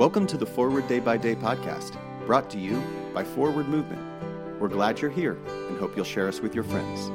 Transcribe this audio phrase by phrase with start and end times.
[0.00, 4.00] Welcome to the Forward Day by Day podcast, brought to you by Forward Movement.
[4.58, 5.36] We're glad you're here
[5.68, 7.10] and hope you'll share us with your friends.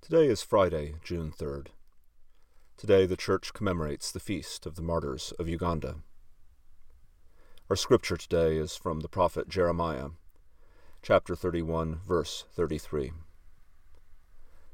[0.00, 1.70] Today is Friday, June 3rd.
[2.76, 5.96] Today the Church commemorates the feast of the martyrs of Uganda.
[7.68, 10.10] Our scripture today is from the prophet Jeremiah,
[11.02, 13.12] chapter 31, verse 33.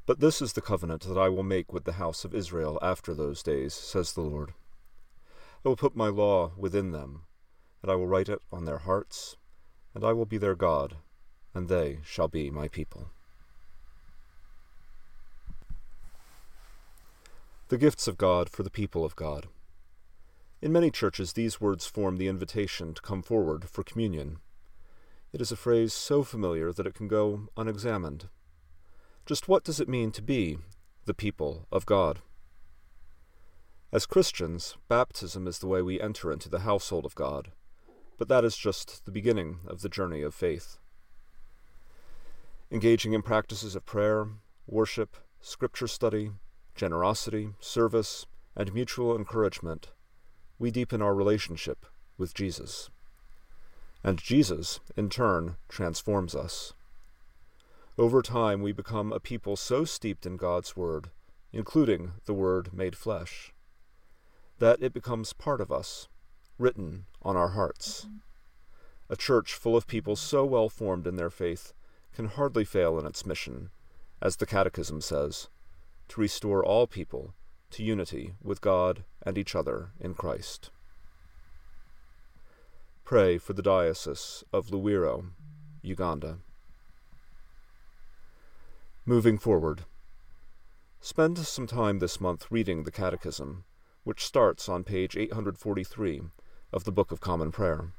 [0.05, 3.13] But this is the covenant that I will make with the house of Israel after
[3.13, 4.53] those days, says the Lord.
[5.63, 7.21] I will put my law within them,
[7.81, 9.37] and I will write it on their hearts,
[9.93, 10.97] and I will be their God,
[11.53, 13.09] and they shall be my people.
[17.69, 19.47] The gifts of God for the people of God.
[20.61, 24.39] In many churches, these words form the invitation to come forward for communion.
[25.33, 28.29] It is a phrase so familiar that it can go unexamined.
[29.25, 30.59] Just what does it mean to be
[31.05, 32.19] the people of God?
[33.91, 37.51] As Christians, baptism is the way we enter into the household of God,
[38.19, 40.77] but that is just the beginning of the journey of faith.
[42.69, 44.27] Engaging in practices of prayer,
[44.67, 46.31] worship, scripture study,
[46.75, 49.89] generosity, service, and mutual encouragement,
[50.59, 51.87] we deepen our relationship
[52.19, 52.91] with Jesus.
[54.03, 56.73] And Jesus, in turn, transforms us.
[57.97, 61.09] Over time, we become a people so steeped in God's Word,
[61.51, 63.53] including the Word made flesh,
[64.59, 66.07] that it becomes part of us,
[66.57, 68.07] written on our hearts.
[69.09, 71.73] A church full of people so well formed in their faith
[72.13, 73.69] can hardly fail in its mission,
[74.21, 75.49] as the Catechism says
[76.09, 77.33] to restore all people
[77.71, 80.69] to unity with God and each other in Christ.
[83.05, 85.25] Pray for the Diocese of Luweero,
[85.81, 86.37] Uganda.
[89.05, 89.83] Moving forward,
[91.01, 93.65] spend some time this month reading the Catechism,
[94.05, 96.21] which starts on page 843
[96.71, 97.91] of the Book of Common Prayer.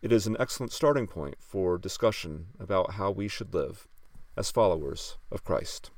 [0.00, 3.86] It is an excellent starting point for discussion about how we should live
[4.34, 5.90] as followers of Christ.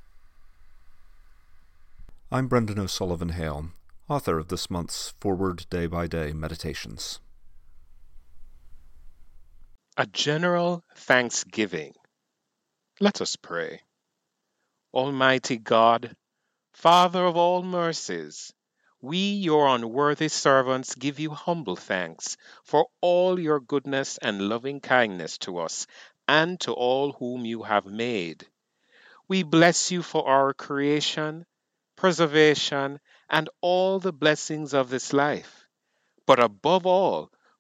[2.32, 3.69] I'm Brendan O'Sullivan Hale,
[4.09, 7.21] author of this month's Forward Day by Day Meditations.
[9.97, 11.94] A general thanksgiving.
[13.00, 13.82] Let us pray.
[14.92, 16.16] Almighty God,
[16.72, 18.53] Father of all mercies,
[19.00, 25.38] we, your unworthy servants, give you humble thanks for all your goodness and loving kindness
[25.38, 25.86] to us
[26.26, 28.47] and to all whom you have made.
[29.28, 31.47] We bless you for our creation
[32.03, 32.98] preservation,
[33.28, 35.69] and all the blessings of this life,
[36.26, 37.30] but above all,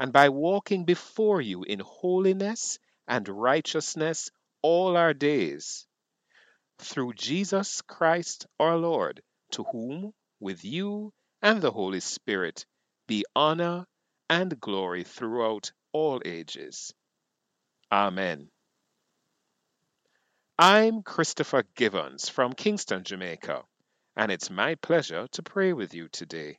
[0.00, 5.86] and by walking before you in holiness and righteousness all our days.
[6.78, 9.22] Through Jesus Christ our Lord,
[9.52, 12.66] to whom, with you and the Holy Spirit,
[13.06, 13.86] be honor
[14.28, 16.92] and glory throughout all ages.
[17.92, 18.50] Amen.
[20.58, 23.62] I'm Christopher Givens from Kingston, Jamaica
[24.16, 26.58] and it's my pleasure to pray with you today.